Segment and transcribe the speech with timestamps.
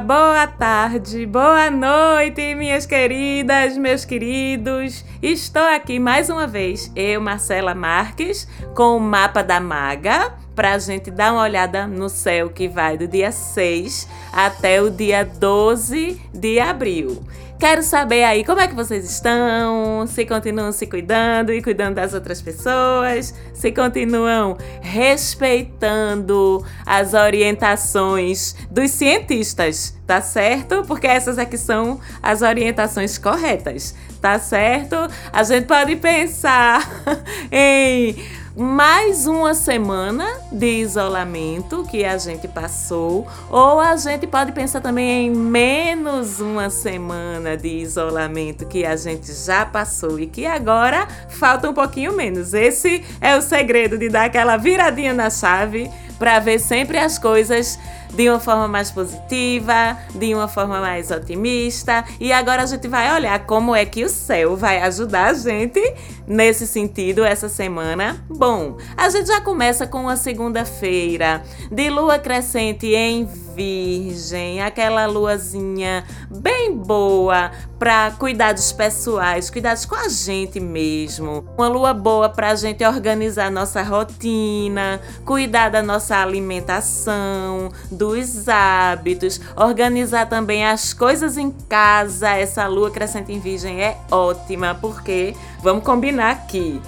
[0.00, 5.04] boa tarde, boa noite, minhas queridas, meus queridos.
[5.22, 10.78] Estou aqui mais uma vez, eu, Marcela Marques, com o mapa da maga, para a
[10.78, 16.20] gente dar uma olhada no céu que vai do dia 6 até o dia 12
[16.32, 17.22] de abril.
[17.62, 22.12] Quero saber aí como é que vocês estão, se continuam se cuidando e cuidando das
[22.12, 30.82] outras pessoas, se continuam respeitando as orientações dos cientistas, tá certo?
[30.88, 34.96] Porque essas aqui são as orientações corretas, tá certo?
[35.32, 36.82] A gente pode pensar
[37.48, 38.16] em
[38.56, 45.26] mais uma semana de isolamento que a gente passou, ou a gente pode pensar também
[45.26, 51.68] em menos uma semana de isolamento que a gente já passou e que agora falta
[51.70, 52.52] um pouquinho menos.
[52.52, 55.90] Esse é o segredo de dar aquela viradinha na chave
[56.22, 57.76] para ver sempre as coisas
[58.14, 62.04] de uma forma mais positiva, de uma forma mais otimista.
[62.20, 65.80] E agora a gente vai olhar como é que o céu vai ajudar a gente
[66.24, 68.24] nesse sentido essa semana.
[68.28, 71.42] Bom, a gente já começa com a segunda-feira
[71.72, 80.08] de lua crescente em Virgem, aquela luazinha bem boa para cuidados pessoais, cuidados com a
[80.08, 81.44] gente mesmo.
[81.58, 89.40] Uma lua boa para a gente organizar nossa rotina, cuidar da nossa alimentação, dos hábitos,
[89.56, 92.30] organizar também as coisas em casa.
[92.30, 96.80] Essa lua crescente em Virgem é ótima porque vamos combinar aqui.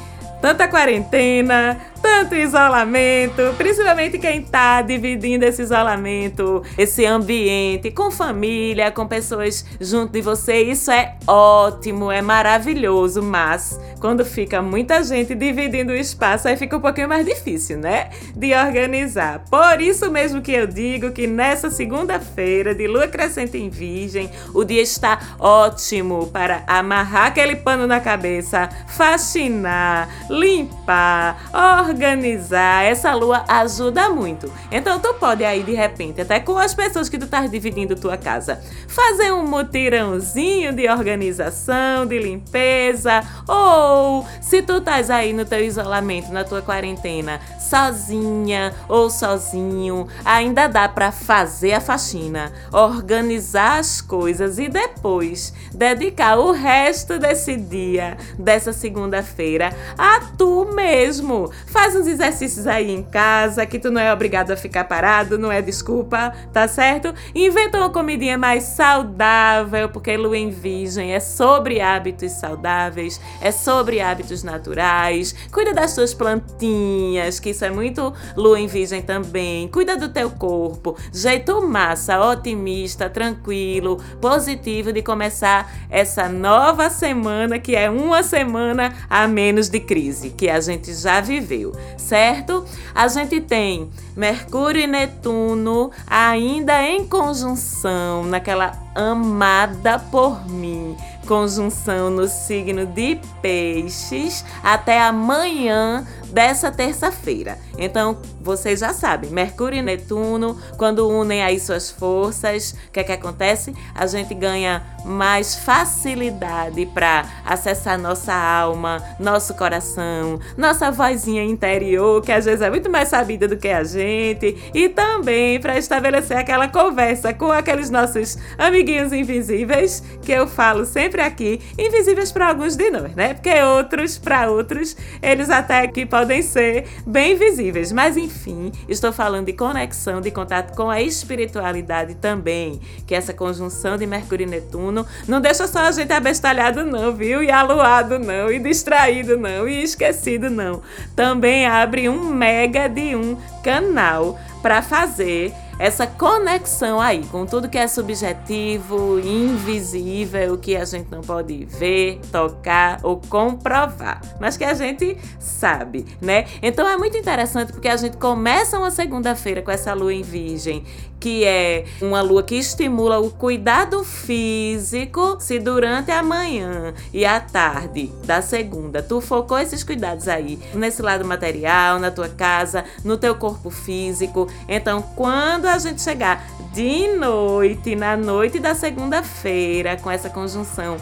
[0.45, 9.06] Tanta quarentena, tanto isolamento, principalmente quem está dividindo esse isolamento, esse ambiente com família, com
[9.06, 15.93] pessoas junto de você, isso é ótimo, é maravilhoso, mas quando fica muita gente dividindo
[15.93, 18.10] o espaço, aí fica um pouquinho mais difícil, né?
[18.37, 19.43] De organizar.
[19.49, 24.62] Por isso mesmo que eu digo que nessa segunda-feira de lua crescente em Virgem, o
[24.62, 31.50] dia está ótimo para amarrar aquele pano na cabeça, faxinar, limpar,
[31.89, 34.53] organizar essa lua ajuda muito.
[34.71, 38.17] Então tu pode aí de repente, até com as pessoas que tu estás dividindo tua
[38.17, 45.65] casa, fazer um mutirãozinho de organização, de limpeza, ou se tu estás aí no teu
[45.65, 54.01] isolamento, na tua quarentena, sozinha ou sozinho, ainda dá para fazer a faxina, organizar as
[54.01, 61.50] coisas e depois dedicar o resto desse dia, dessa segunda-feira, a tu mesmo.
[61.66, 65.50] Faz uns exercícios aí em casa, que tu não é obrigado a ficar parado, não
[65.50, 67.14] é desculpa, tá certo?
[67.34, 74.00] Inventa uma comidinha mais saudável, porque lua em virgem é sobre hábitos saudáveis, é sobre
[74.00, 75.34] hábitos naturais.
[75.50, 79.69] Cuida das tuas plantinhas, que isso é muito lua em virgem também.
[79.69, 80.97] Cuida do teu corpo.
[81.12, 89.26] Jeito massa, otimista, tranquilo, positivo de começar essa nova semana, que é uma semana a
[89.26, 90.03] menos de crise,
[90.37, 91.72] que a gente já viveu
[92.04, 92.65] certo?
[92.94, 102.28] A gente tem Mercúrio e Netuno ainda em conjunção, naquela amada por mim, conjunção no
[102.28, 107.56] signo de Peixes até amanhã dessa terça-feira.
[107.78, 113.05] Então, vocês já sabem, Mercúrio e Netuno, quando unem aí suas forças, o que é
[113.05, 113.72] que acontece?
[113.95, 122.33] A gente ganha mais facilidade para acessar nossa alma, nosso coração, nossa vozinha interior, que
[122.33, 126.66] às vezes é muito mais sabida do que a gente, e também para estabelecer aquela
[126.66, 132.91] conversa com aqueles nossos amiguinhos invisíveis, que eu falo sempre aqui, invisíveis para alguns de
[132.91, 133.34] nós, né?
[133.34, 139.46] Porque outros, para outros, eles até que podem ser bem visíveis, mas enfim, estou falando
[139.46, 145.06] de conexão, de contato com a espiritualidade também, que essa conjunção de Mercúrio e Netuno
[145.26, 147.42] não deixa só a gente abestalhado, não, viu?
[147.42, 148.50] E aluado, não.
[148.50, 149.68] E distraído, não.
[149.68, 150.82] E esquecido, não.
[151.15, 157.78] Também abre um mega de um canal para fazer essa conexão aí com tudo que
[157.78, 164.74] é subjetivo, invisível, que a gente não pode ver, tocar ou comprovar, mas que a
[164.74, 166.47] gente sabe, né?
[166.62, 170.84] Então é muito interessante porque a gente começa uma segunda-feira com essa lua em virgem,
[171.24, 175.38] que é uma lua que estimula o cuidado físico.
[175.41, 181.00] Se durante a manhã e a tarde da segunda tu focou esses cuidados aí nesse
[181.00, 187.09] lado material, na tua casa, no teu corpo físico, então quando a gente chegar de
[187.16, 190.98] noite, na noite da segunda-feira, com essa conjunção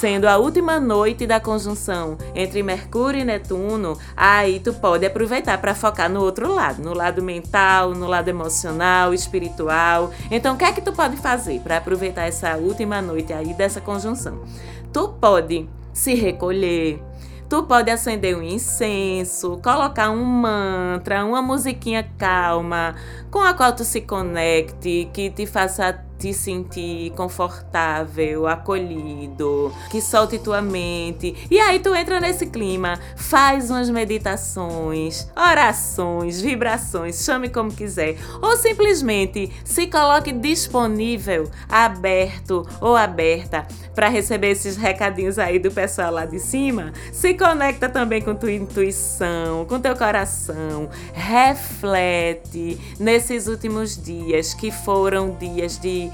[0.00, 5.74] sendo a última noite da conjunção entre Mercúrio e Netuno, aí tu pode aproveitar para
[5.74, 10.10] focar no outro lado, no lado mental, no lado emocional, espiritual.
[10.30, 13.78] Então, o que é que tu pode fazer para aproveitar essa última noite aí dessa
[13.78, 14.42] conjunção?
[14.90, 17.02] Tu pode se recolher,
[17.50, 22.94] Tu pode acender um incenso, colocar um mantra, uma musiquinha calma,
[23.28, 30.38] com a qual tu se conecte, que te faça te sentir confortável, acolhido, que solte
[30.38, 31.34] tua mente.
[31.50, 38.54] E aí tu entra nesse clima, faz umas meditações, orações, vibrações, chame como quiser, ou
[38.58, 46.26] simplesmente se coloque disponível, aberto ou aberta para receber esses recadinhos aí do pessoal lá
[46.26, 46.92] de cima.
[47.12, 50.90] Se conecta também com tua intuição, com teu coração.
[51.14, 56.09] Reflete nesses últimos dias que foram dias de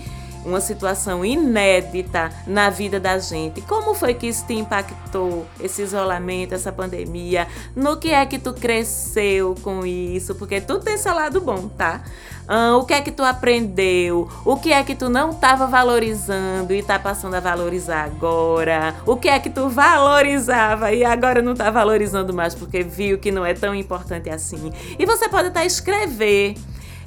[0.47, 3.61] uma situação inédita na vida da gente.
[3.63, 7.49] Como foi que isso te impactou, esse isolamento, essa pandemia?
[7.75, 10.35] No que é que tu cresceu com isso?
[10.37, 12.03] Porque tu tem seu lado bom, tá?
[12.49, 14.29] Ah, o que é que tu aprendeu?
[14.45, 18.95] O que é que tu não estava valorizando e está passando a valorizar agora?
[19.05, 23.33] O que é que tu valorizava e agora não está valorizando mais porque viu que
[23.33, 24.73] não é tão importante assim?
[24.97, 26.55] E você pode até escrever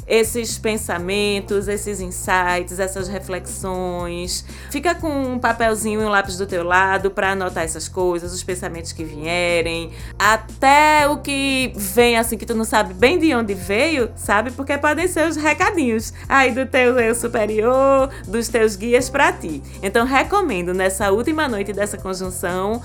[0.09, 4.43] esses pensamentos, esses insights, essas reflexões.
[4.71, 8.43] Fica com um papelzinho e um lápis do teu lado para anotar essas coisas, os
[8.43, 13.53] pensamentos que vierem, até o que vem assim que tu não sabe bem de onde
[13.53, 14.49] veio, sabe?
[14.49, 19.61] Porque podem ser os recadinhos aí do teu eu superior, dos teus guias para ti.
[19.83, 22.81] Então recomendo nessa última noite dessa conjunção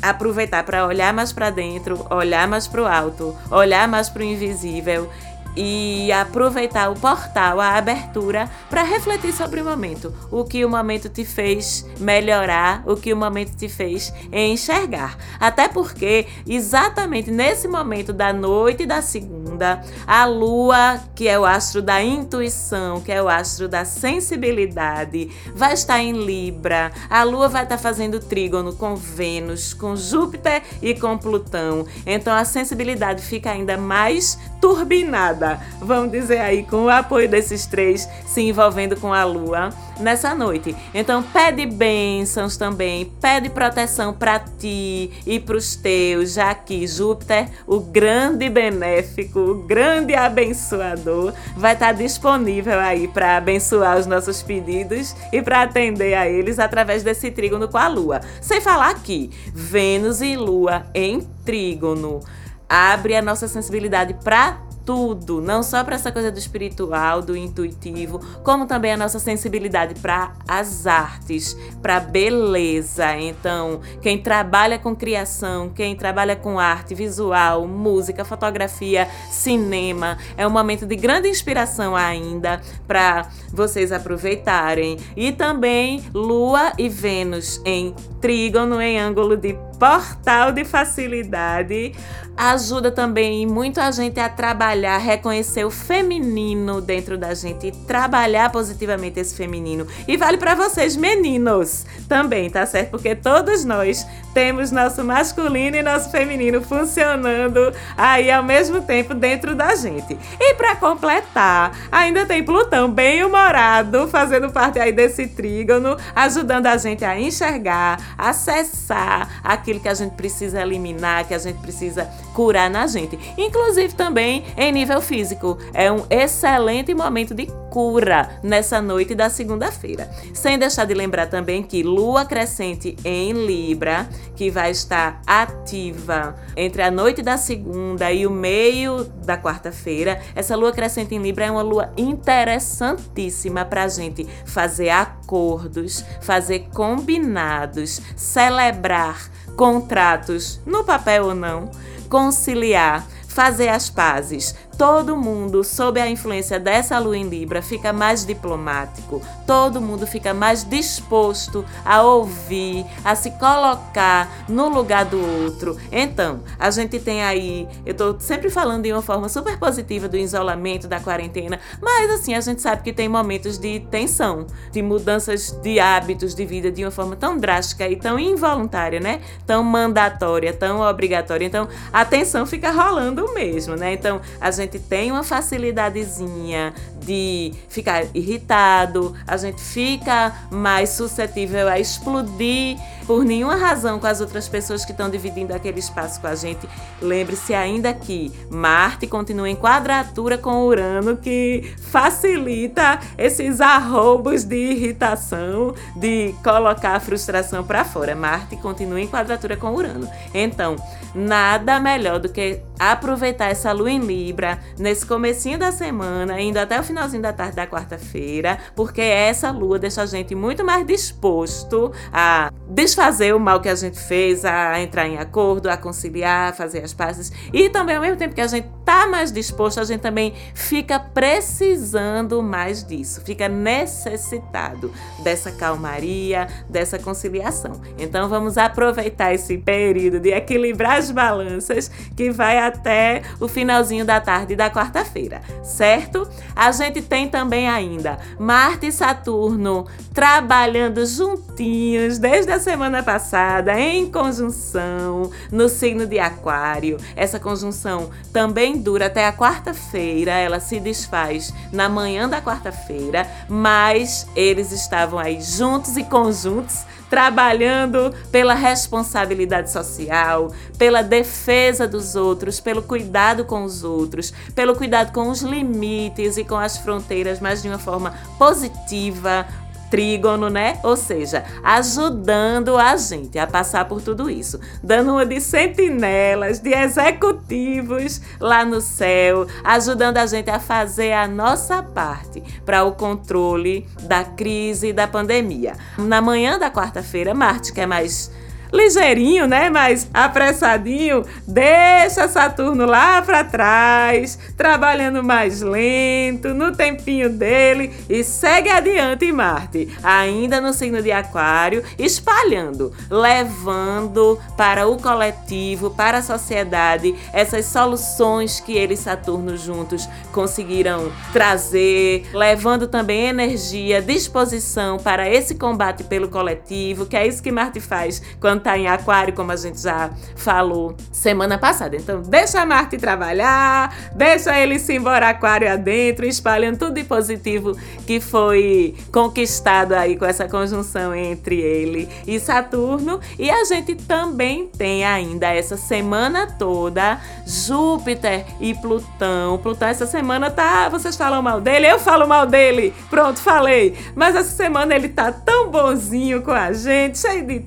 [0.00, 4.24] aproveitar para olhar mais para dentro, olhar mais para o alto, olhar mais para o
[4.24, 5.10] invisível
[5.56, 10.12] e aproveitar o portal, a abertura, para refletir sobre o momento.
[10.30, 15.16] O que o momento te fez melhorar, o que o momento te fez enxergar.
[15.40, 21.80] Até porque, exatamente nesse momento da noite da segunda, a lua, que é o astro
[21.80, 26.92] da intuição, que é o astro da sensibilidade, vai estar em Libra.
[27.08, 31.86] A lua vai estar fazendo trígono com Vênus, com Júpiter e com Plutão.
[32.04, 35.45] Então a sensibilidade fica ainda mais turbinada,
[35.80, 39.70] vamos dizer aí, com o apoio desses três se envolvendo com a lua
[40.00, 40.74] nessa noite.
[40.94, 47.48] Então pede bênçãos também, pede proteção para ti e para os teus, já que Júpiter,
[47.66, 55.14] o grande benéfico, o grande abençoador, vai estar disponível aí para abençoar os nossos pedidos
[55.32, 58.20] e para atender a eles através desse trígono com a lua.
[58.40, 62.20] Sem falar que Vênus e Lua em trígono
[62.68, 68.20] abre a nossa sensibilidade para tudo, não só para essa coisa do espiritual, do intuitivo,
[68.44, 73.16] como também a nossa sensibilidade para as artes, para beleza.
[73.16, 80.50] Então, quem trabalha com criação, quem trabalha com arte visual, música, fotografia, cinema, é um
[80.50, 84.98] momento de grande inspiração ainda para vocês aproveitarem.
[85.16, 91.92] E também Lua e Vênus em trígono em ângulo de portal de facilidade
[92.36, 98.52] ajuda também muito a gente a trabalhar, reconhecer o feminino dentro da gente e trabalhar
[98.52, 99.86] positivamente esse feminino.
[100.06, 102.90] E vale para vocês meninos também, tá certo?
[102.90, 109.54] Porque todos nós temos nosso masculino e nosso feminino funcionando aí ao mesmo tempo dentro
[109.54, 110.18] da gente.
[110.38, 116.76] E para completar, ainda tem Plutão bem humorado, fazendo parte aí desse trígono, ajudando a
[116.76, 122.70] gente a enxergar, acessar aquilo que a gente precisa eliminar, que a gente precisa curar
[122.70, 123.18] na gente.
[123.36, 125.58] Inclusive também em nível físico.
[125.74, 130.08] É um excelente momento de cura nessa noite da segunda-feira.
[130.32, 136.82] Sem deixar de lembrar também que lua crescente em Libra, que vai estar ativa entre
[136.82, 140.20] a noite da segunda e o meio da quarta-feira.
[140.34, 146.68] Essa lua crescente em Libra é uma lua interessantíssima para a gente fazer acordos, fazer
[146.72, 151.70] combinados, celebrar contratos no papel ou não
[152.08, 158.24] conciliar, fazer as pazes, todo mundo, sob a influência dessa lua em Libra, fica mais
[158.26, 165.76] diplomático, todo mundo fica mais disposto a ouvir, a se colocar no lugar do outro.
[165.90, 170.16] Então, a gente tem aí, eu tô sempre falando de uma forma super positiva do
[170.16, 175.50] isolamento, da quarentena, mas assim, a gente sabe que tem momentos de tensão, de mudanças
[175.62, 179.20] de hábitos de vida de uma forma tão drástica e tão involuntária, né?
[179.46, 181.46] Tão mandatória, tão obrigatória.
[181.46, 183.92] Então, a tensão fica rolando mesmo, né?
[183.94, 191.68] Então, a gente gente tem uma facilidadezinha de ficar irritado, a gente fica mais suscetível
[191.68, 196.26] a explodir por nenhuma razão com as outras pessoas que estão dividindo aquele espaço com
[196.26, 196.68] a gente.
[197.00, 205.74] Lembre-se ainda que Marte continua em quadratura com Urano, que facilita esses arroubos de irritação,
[205.94, 208.14] de colocar a frustração para fora.
[208.14, 210.08] Marte continua em quadratura com Urano.
[210.34, 210.76] Então,
[211.14, 216.78] nada melhor do que aproveitar essa lua em Libra nesse comecinho da semana, indo até
[216.78, 221.92] o finalzinho da tarde da quarta-feira, porque essa lua deixa a gente muito mais disposto
[222.12, 226.52] a desfazer o mal que a gente fez, a entrar em acordo, a conciliar, a
[226.52, 227.32] fazer as pazes.
[227.52, 231.00] E também ao mesmo tempo que a gente tá mais disposto, a gente também fica
[231.00, 234.92] precisando mais disso, fica necessitado
[235.24, 237.80] dessa calmaria, dessa conciliação.
[237.98, 244.20] Então vamos aproveitar esse período de equilibrar as balanças que vai até o finalzinho da
[244.20, 246.28] tarde da quarta-feira, certo?
[246.54, 254.08] A gente tem também ainda Marte e Saturno trabalhando juntinhos desde a semana passada em
[254.08, 256.98] conjunção no signo de Aquário.
[257.16, 264.26] Essa conjunção também dura até a quarta-feira, ela se desfaz na manhã da quarta-feira, mas
[264.34, 272.82] eles estavam aí juntos e conjuntos trabalhando pela responsabilidade social, pela defesa dos outros, pelo
[272.82, 277.68] cuidado com os outros, pelo cuidado com os limites e com as fronteiras, mas de
[277.68, 279.46] uma forma positiva,
[279.90, 280.78] trígono, né?
[280.82, 286.72] Ou seja, ajudando a gente a passar por tudo isso, dando uma de sentinelas, de
[286.72, 293.86] executivos lá no céu, ajudando a gente a fazer a nossa parte para o controle
[294.02, 295.74] da crise da pandemia.
[295.98, 298.30] Na manhã da quarta-feira, Marte, que é mais
[298.72, 299.70] ligeirinho, né?
[299.70, 308.68] Mas apressadinho, deixa Saturno lá para trás, trabalhando mais lento, no tempinho dele e segue
[308.68, 317.14] adiante Marte, ainda no signo de Aquário, espalhando, levando para o coletivo, para a sociedade,
[317.32, 325.54] essas soluções que ele e Saturno juntos conseguiram trazer, levando também energia, disposição para esse
[325.54, 329.52] combate pelo coletivo, que é isso que Marte faz quando quando tá em aquário, como
[329.52, 331.96] a gente já falou semana passada.
[331.96, 338.20] Então, deixa Marte trabalhar, deixa ele se embora aquário adentro, espalhando tudo de positivo que
[338.20, 343.20] foi conquistado aí com essa conjunção entre ele e Saturno.
[343.38, 349.58] E a gente também tem ainda essa semana toda Júpiter e Plutão.
[349.58, 352.94] Plutão essa semana tá, vocês falam mal dele, eu falo mal dele.
[353.10, 353.96] Pronto, falei.
[354.14, 357.60] Mas essa semana ele tá tão bonzinho com a gente, cheio de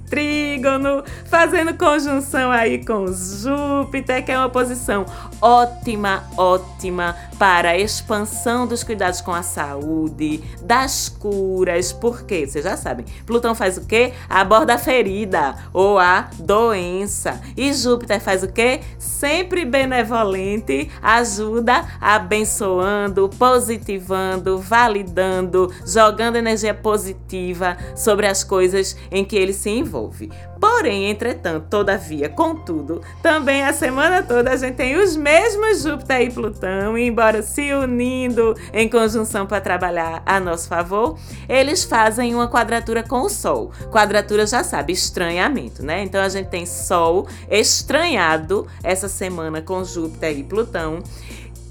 [0.79, 5.05] trígono, fazendo conjunção aí com Júpiter, que é uma posição
[5.41, 12.75] ótima, ótima para a expansão dos cuidados com a saúde, das curas, porque vocês já
[12.75, 14.11] sabem, Plutão faz o quê?
[14.29, 17.41] Aborda a ferida ou a doença.
[17.55, 18.81] E Júpiter faz o quê?
[18.97, 29.53] Sempre benevolente, ajuda abençoando, positivando, validando, jogando energia positiva sobre as coisas em que ele
[29.53, 30.29] se envolve.
[30.59, 36.29] Porém, entretanto, todavia, contudo, também a semana toda a gente tem os mesmos Júpiter e
[36.29, 41.17] Plutão, e embora se unindo em conjunção para trabalhar a nosso favor,
[41.47, 43.71] eles fazem uma quadratura com o Sol.
[43.91, 46.03] Quadratura já sabe, estranhamento, né?
[46.03, 51.01] Então a gente tem Sol estranhado essa semana com Júpiter e Plutão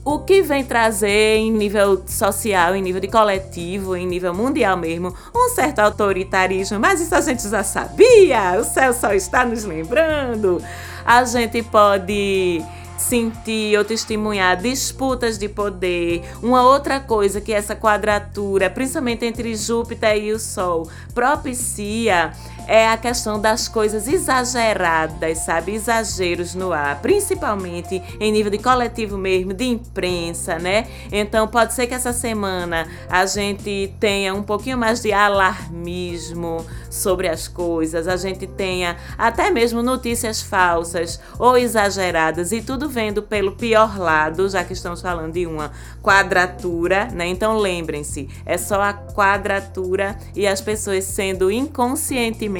[0.08, 5.14] o que vem trazer em nível social, em nível de coletivo, em nível mundial mesmo,
[5.34, 10.62] um certo autoritarismo, mas isso a gente já sabia, o céu só está nos lembrando.
[11.04, 12.64] A gente pode
[12.98, 16.22] sentir ou testemunhar disputas de poder.
[16.42, 22.32] Uma outra coisa que essa quadratura, principalmente entre Júpiter e o Sol, propicia
[22.68, 25.74] é a questão das coisas exageradas, sabe?
[25.74, 30.86] Exageros no ar, principalmente em nível de coletivo mesmo, de imprensa, né?
[31.10, 37.26] Então pode ser que essa semana a gente tenha um pouquinho mais de alarmismo sobre
[37.28, 43.52] as coisas, a gente tenha até mesmo notícias falsas ou exageradas e tudo vendo pelo
[43.52, 45.72] pior lado, já que estamos falando de uma
[46.02, 47.26] quadratura, né?
[47.28, 52.57] Então lembrem-se, é só a quadratura e as pessoas sendo inconscientemente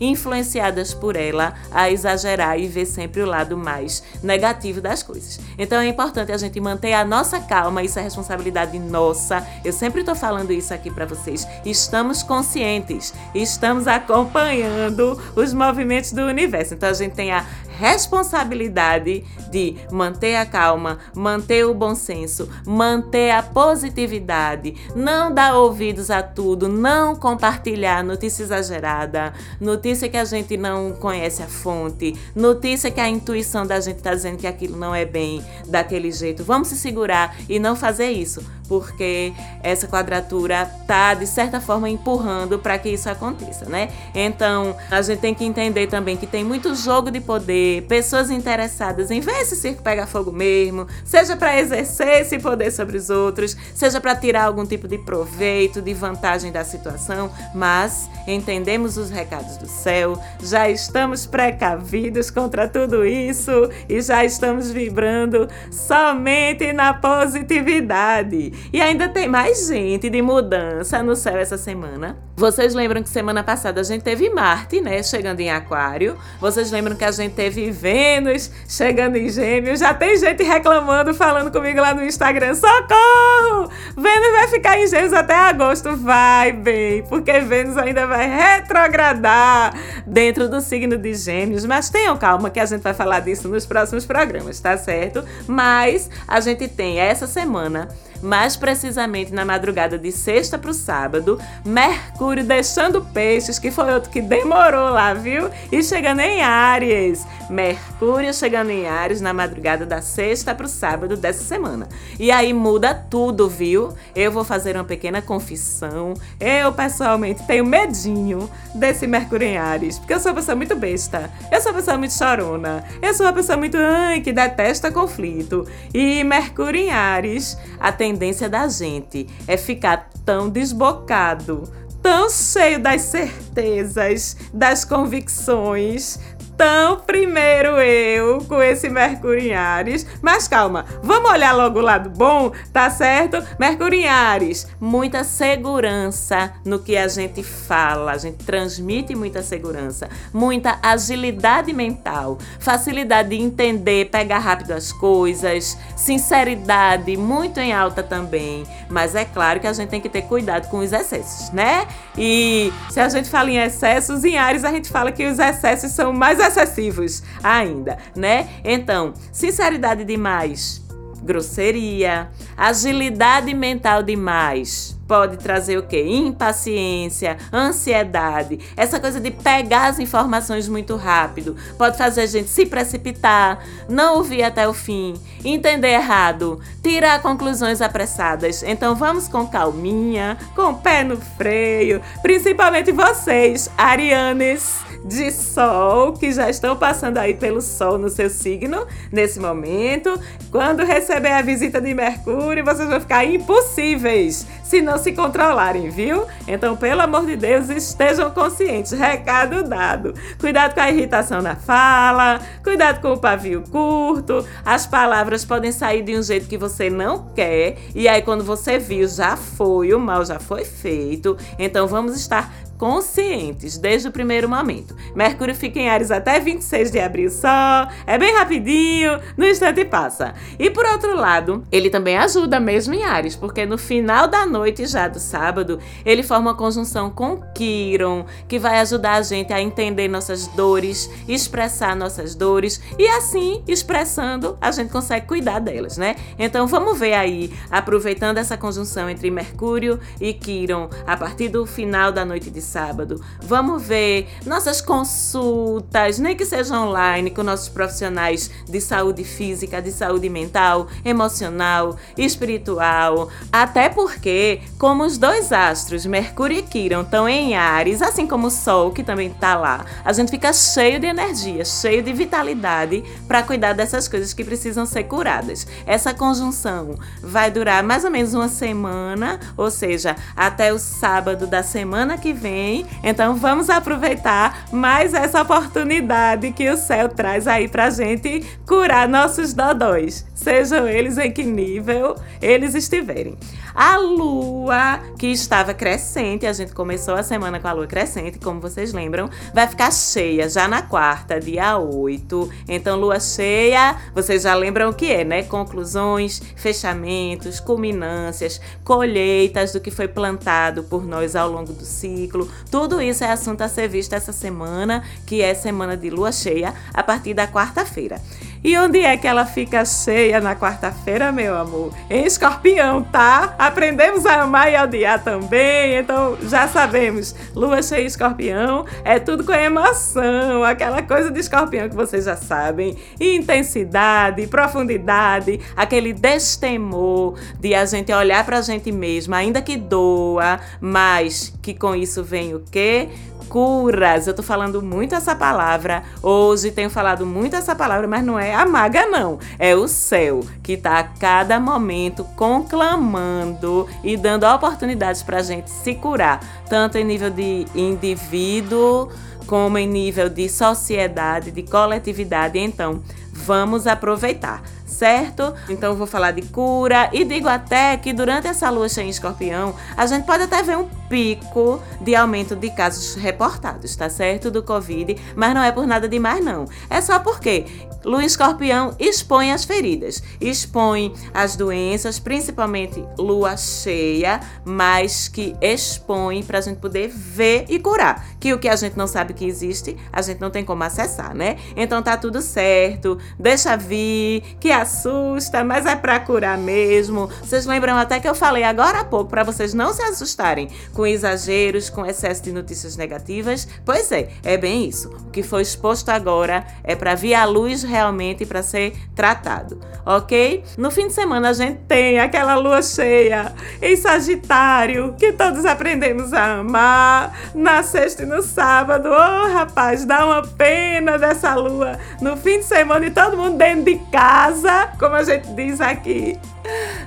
[0.00, 5.40] influenciadas por ela a exagerar e ver sempre o lado mais negativo das coisas.
[5.58, 9.46] Então é importante a gente manter a nossa calma, isso é responsabilidade nossa.
[9.64, 11.46] Eu sempre estou falando isso aqui para vocês.
[11.64, 16.74] Estamos conscientes, estamos acompanhando os movimentos do universo.
[16.74, 17.44] Então a gente tem a
[17.78, 26.10] responsabilidade de manter a calma, manter o bom senso, manter a positividade, não dar ouvidos
[26.10, 32.90] a tudo, não compartilhar notícia exagerada, notícia que a gente não conhece a fonte, notícia
[32.90, 36.42] que a intuição da gente está dizendo que aquilo não é bem daquele jeito.
[36.42, 39.32] Vamos se segurar e não fazer isso, porque
[39.62, 43.88] essa quadratura tá de certa forma empurrando para que isso aconteça, né?
[44.14, 49.10] Então, a gente tem que entender também que tem muito jogo de poder, pessoas interessadas
[49.10, 53.56] em ver esse circo pegar fogo mesmo, seja para exercer esse poder sobre os outros,
[53.74, 59.56] seja para tirar algum tipo de proveito, de vantagem da situação, mas entendemos os recados
[59.56, 68.52] do céu, já estamos precavidos contra tudo isso e já estamos vibrando somente na positividade.
[68.72, 72.16] E ainda tem mais gente de mudança no céu essa semana.
[72.36, 76.16] Vocês lembram que semana passada a gente teve Marte, né, chegando em Aquário.
[76.40, 79.80] Vocês lembram que a gente teve Vênus chegando em Gêmeos.
[79.80, 83.70] Já tem gente reclamando, falando comigo lá no Instagram: socorro!
[83.96, 85.96] Vênus vai ficar em Gêmeos até agosto.
[85.96, 89.74] Vai, bem, porque Vênus ainda vai retrogradar
[90.06, 91.64] dentro do signo de Gêmeos.
[91.64, 95.24] Mas tenham calma que a gente vai falar disso nos próximos programas, tá certo?
[95.46, 97.88] Mas a gente tem essa semana
[98.22, 104.10] mais precisamente na madrugada de sexta para o sábado, Mercúrio deixando peixes, que foi outro
[104.10, 105.50] que demorou lá, viu?
[105.70, 107.26] E chegando em Áries.
[107.50, 111.88] Mercúrio chegando em Áries na madrugada da sexta para o sábado dessa semana.
[112.18, 113.94] E aí muda tudo, viu?
[114.14, 116.14] Eu vou fazer uma pequena confissão.
[116.38, 121.30] Eu, pessoalmente, tenho medinho desse Mercúrio em Áries, porque eu sou uma pessoa muito besta.
[121.50, 122.84] Eu sou uma pessoa muito chorona.
[123.00, 125.66] Eu sou uma pessoa muito, ai, que detesta conflito.
[125.92, 131.70] E Mercúrio em Áries, a tendência da gente é ficar tão desbocado,
[132.02, 136.18] tão cheio das certezas, das convicções,
[136.60, 140.04] então, primeiro eu com esse Mercúrio em Ares.
[140.20, 143.40] Mas calma, vamos olhar logo o lado bom, tá certo?
[143.60, 148.10] Mercúrio em Ares, muita segurança no que a gente fala.
[148.10, 155.78] A gente transmite muita segurança, muita agilidade mental, facilidade de entender, pegar rápido as coisas,
[155.94, 158.64] sinceridade muito em alta também.
[158.90, 161.86] Mas é claro que a gente tem que ter cuidado com os excessos, né?
[162.16, 165.92] E se a gente fala em excessos, em Ares a gente fala que os excessos
[165.92, 168.48] são mais excessivos ainda, né?
[168.64, 170.82] Então, sinceridade demais,
[171.22, 176.04] grosseria, agilidade mental demais pode trazer o quê?
[176.06, 182.66] Impaciência, ansiedade, essa coisa de pegar as informações muito rápido, pode fazer a gente se
[182.66, 188.62] precipitar, não ouvir até o fim, entender errado, tirar conclusões apressadas.
[188.62, 196.32] Então vamos com calminha, com o pé no freio, principalmente vocês, arianes de sol que
[196.32, 200.18] já estão passando aí pelo sol no seu signo nesse momento.
[200.50, 206.26] Quando receber a visita de Mercúrio, vocês vão ficar impossíveis se não se controlarem, viu?
[206.46, 208.92] Então, pelo amor de Deus, estejam conscientes.
[208.92, 210.12] Recado dado.
[210.38, 214.44] Cuidado com a irritação na fala, cuidado com o pavio curto.
[214.64, 218.78] As palavras podem sair de um jeito que você não quer, e aí quando você
[218.78, 221.36] viu, já foi, o mal já foi feito.
[221.58, 224.96] Então, vamos estar conscientes desde o primeiro momento.
[225.14, 230.34] Mercúrio fica em Ares até 26 de abril só, é bem rapidinho, no instante passa.
[230.58, 234.86] E por outro lado, ele também ajuda mesmo em Ares, porque no final da noite
[234.86, 239.60] já do sábado, ele forma uma conjunção com Quiron, que vai ajudar a gente a
[239.60, 246.14] entender nossas dores, expressar nossas dores e assim, expressando, a gente consegue cuidar delas, né?
[246.38, 252.12] Então vamos ver aí, aproveitando essa conjunção entre Mercúrio e Quiron, a partir do final
[252.12, 253.20] da noite de sábado.
[253.42, 259.90] Vamos ver nossas consultas, nem que seja online, com nossos profissionais de saúde física, de
[259.90, 263.28] saúde mental, emocional, espiritual.
[263.50, 268.50] Até porque, como os dois astros, Mercúrio e Quirón, estão em Ares, assim como o
[268.50, 273.42] Sol, que também está lá, a gente fica cheio de energia, cheio de vitalidade para
[273.42, 275.66] cuidar dessas coisas que precisam ser curadas.
[275.86, 281.62] Essa conjunção vai durar mais ou menos uma semana, ou seja, até o sábado da
[281.62, 282.57] semana que vem
[283.02, 289.52] então vamos aproveitar mais essa oportunidade que o céu traz aí pra gente curar nossos
[289.52, 293.36] dodóis, sejam eles em que nível eles estiverem.
[293.74, 298.60] A lua, que estava crescente, a gente começou a semana com a lua crescente, como
[298.60, 302.50] vocês lembram, vai ficar cheia já na quarta, dia 8.
[302.68, 305.44] Então, lua cheia, vocês já lembram o que é, né?
[305.44, 312.47] Conclusões, fechamentos, culminâncias, colheitas do que foi plantado por nós ao longo do ciclo.
[312.70, 316.74] Tudo isso é assunto a ser visto essa semana, que é semana de lua cheia,
[316.92, 318.20] a partir da quarta-feira.
[318.62, 321.92] E onde é que ela fica cheia na quarta-feira, meu amor?
[322.10, 323.54] Em escorpião, tá?
[323.58, 327.34] Aprendemos a amar e odiar também, então já sabemos.
[327.54, 332.96] Lua cheia escorpião é tudo com emoção, aquela coisa de escorpião que vocês já sabem.
[333.20, 341.52] Intensidade, profundidade, aquele destemor de a gente olhar pra gente mesma, ainda que doa, mas
[341.62, 343.08] que com isso vem o quê?
[343.48, 344.26] Curas.
[344.26, 346.02] Eu tô falando muito essa palavra.
[346.22, 349.38] Hoje tenho falado muito essa palavra, mas não é a maga, não.
[349.58, 355.94] É o céu que tá a cada momento conclamando e dando oportunidades pra gente se
[355.94, 359.08] curar, tanto em nível de indivíduo
[359.46, 362.58] como em nível de sociedade, de coletividade.
[362.58, 364.62] Então, vamos aproveitar
[364.98, 365.54] certo?
[365.68, 369.74] Então vou falar de cura e digo até que durante essa lua cheia em escorpião,
[369.96, 374.50] a gente pode até ver um pico de aumento de casos reportados, tá certo?
[374.50, 376.66] Do Covid, mas não é por nada demais, não.
[376.90, 377.64] É só porque
[378.04, 386.58] Lua Escorpião expõe as feridas, expõe as doenças, principalmente lua cheia, mas que expõe para
[386.58, 388.24] a gente poder ver e curar.
[388.38, 391.34] Que o que a gente não sabe que existe, a gente não tem como acessar,
[391.34, 391.56] né?
[391.76, 397.28] Então tá tudo certo, deixa vir, que assusta, mas é para curar mesmo.
[397.42, 401.06] Vocês lembram até que eu falei agora há pouco para vocês não se assustarem com
[401.06, 403.68] exageros, com excesso de notícias negativas?
[403.84, 405.08] Pois é, é bem isso.
[405.28, 410.64] O que foi exposto agora é para vir à luz realmente para ser tratado, ok?
[410.76, 416.32] No fim de semana a gente tem aquela lua cheia em Sagitário que todos aprendemos
[416.32, 419.08] a amar na sexta e no sábado.
[419.08, 423.84] Oh, rapaz, dá uma pena dessa lua no fim de semana e todo mundo dentro
[423.84, 426.36] de casa, como a gente diz aqui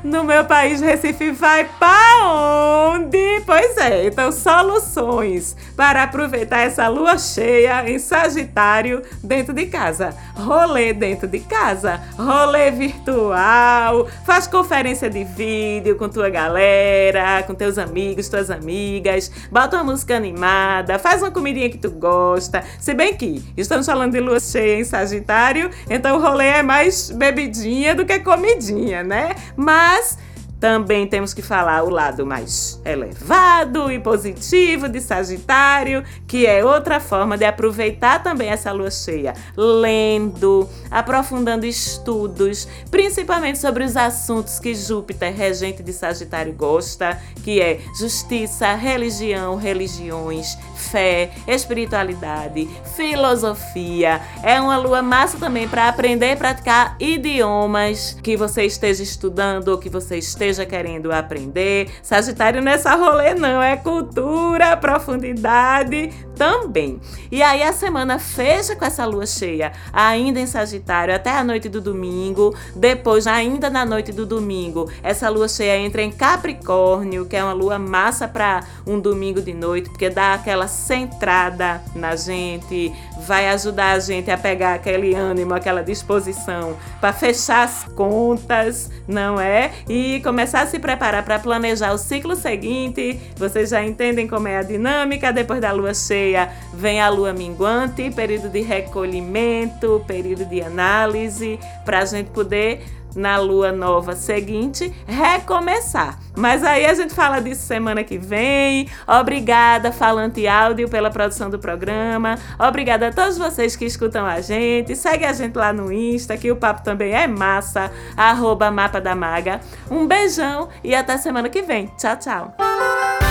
[0.03, 3.41] no meu país, Recife, vai para onde?
[3.45, 10.15] Pois é, então soluções para aproveitar essa lua cheia em Sagitário dentro de casa.
[10.35, 17.77] Rolê dentro de casa, rolê virtual, faz conferência de vídeo com tua galera, com teus
[17.77, 22.63] amigos, tuas amigas, bota uma música animada, faz uma comidinha que tu gosta.
[22.79, 27.11] Se bem que estamos falando de lua cheia em Sagitário, então o rolê é mais
[27.11, 29.35] bebidinha do que comidinha, né?
[29.55, 30.17] Mas
[30.61, 36.99] também temos que falar o lado mais elevado e positivo de Sagitário, que é outra
[36.99, 44.75] forma de aproveitar também essa lua cheia, lendo, aprofundando estudos, principalmente sobre os assuntos que
[44.75, 54.21] Júpiter, regente de Sagitário, gosta, que é justiça, religião, religiões, fé, espiritualidade, filosofia.
[54.43, 59.79] É uma lua massa também para aprender e praticar idiomas que você esteja estudando ou
[59.79, 61.89] que você esteja esteja querendo aprender.
[62.03, 66.99] Sagitário não é só rolê, não, é cultura, profundidade também.
[67.31, 71.69] E aí a semana fecha com essa lua cheia, ainda em Sagitário, até a noite
[71.69, 72.55] do domingo.
[72.75, 77.53] Depois, ainda na noite do domingo, essa lua cheia entra em Capricórnio, que é uma
[77.53, 82.91] lua massa para um domingo de noite, porque dá aquela centrada na gente,
[83.25, 89.39] vai ajudar a gente a pegar aquele ânimo, aquela disposição para fechar as contas, não
[89.39, 89.71] é?
[89.87, 93.19] E começar a se preparar para planejar o ciclo seguinte.
[93.35, 98.09] Vocês já entendem como é a dinâmica depois da lua cheia, vem a lua minguante,
[98.09, 102.81] período de recolhimento, período de análise, para a gente poder
[103.15, 106.19] na lua nova seguinte, recomeçar.
[106.35, 108.87] Mas aí a gente fala disso semana que vem.
[109.07, 112.37] Obrigada, Falante Áudio, pela produção do programa.
[112.57, 114.95] Obrigada a todos vocês que escutam a gente.
[114.95, 117.91] Segue a gente lá no Insta, que o papo também é massa.
[118.15, 119.59] Arroba Mapa da Maga.
[119.89, 121.87] Um beijão e até semana que vem.
[121.97, 123.30] Tchau, tchau.